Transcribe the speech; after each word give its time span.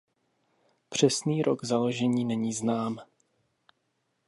Přesný 0.89 1.41
rok 1.41 1.65
založení 1.65 2.25
není 2.25 2.53
znám. 2.53 2.99